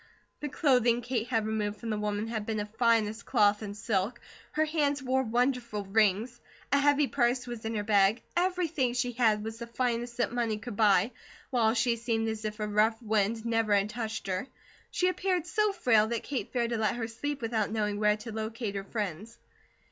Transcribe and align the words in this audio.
The 0.39 0.49
clothing 0.49 1.01
Kate 1.03 1.27
had 1.27 1.45
removed 1.45 1.79
from 1.79 1.91
the 1.91 1.99
woman 1.99 2.25
had 2.25 2.43
been 2.43 2.59
of 2.59 2.73
finest 2.75 3.23
cloth 3.23 3.61
and 3.61 3.77
silk. 3.77 4.19
Her 4.53 4.65
hands 4.65 5.03
wore 5.03 5.21
wonderful 5.21 5.85
rings. 5.85 6.41
A 6.71 6.79
heavy 6.79 7.05
purse 7.05 7.45
was 7.45 7.65
in 7.65 7.75
her 7.75 7.83
bag. 7.83 8.23
Everything 8.35 8.93
she 8.95 9.11
had 9.11 9.43
was 9.43 9.59
the 9.59 9.67
finest 9.67 10.17
that 10.17 10.33
money 10.33 10.57
could 10.57 10.75
buy, 10.75 11.11
while 11.51 11.75
she 11.75 11.97
seemed 11.97 12.27
as 12.29 12.45
if 12.45 12.59
a 12.59 12.67
rough 12.67 12.99
wind 12.99 13.45
never 13.45 13.75
had 13.75 13.91
touched 13.91 14.25
her. 14.25 14.47
She 14.89 15.07
appeared 15.07 15.45
so 15.45 15.71
frail 15.71 16.07
that 16.07 16.23
Kate 16.23 16.51
feared 16.51 16.71
to 16.71 16.79
let 16.79 16.95
her 16.95 17.07
sleep 17.07 17.39
without 17.39 17.69
knowing 17.69 17.99
where 17.99 18.17
to 18.17 18.31
locate 18.31 18.73
her 18.73 18.83
friends. 18.83 19.37